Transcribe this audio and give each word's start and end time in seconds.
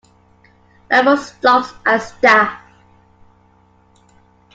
Lumber 0.89 1.15
stocks 1.15 1.75
at 1.85 1.99
Sta. 2.01 2.59